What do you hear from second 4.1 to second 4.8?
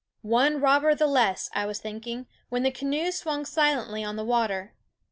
the water.